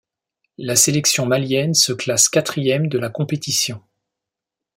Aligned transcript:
La 0.57 0.75
sélection 0.75 1.27
malienne 1.27 1.75
se 1.75 1.93
classe 1.93 2.27
quatrième 2.27 2.87
de 2.87 2.97
la 2.97 3.11
compétition. 3.11 3.83